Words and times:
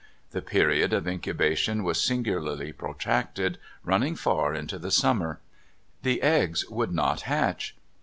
The 0.31 0.41
period 0.41 0.93
of 0.93 1.07
incubation 1.07 1.83
was 1.83 2.03
singularly 2.03 2.73
protracted, 2.73 3.59
running 3.83 4.15
far 4.15 4.51
into 4.55 4.79
the 4.79 4.89
sum 4.89 5.19
mer. 5.19 5.39
The 6.01 6.23
eggs 6.23 6.67
would 6.71 6.91
not 6.91 7.21
hatch. 7.29 7.75